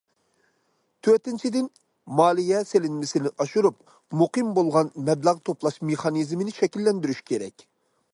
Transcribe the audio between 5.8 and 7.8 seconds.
مېخانىزمىنى شەكىللەندۈرۈش كېرەك.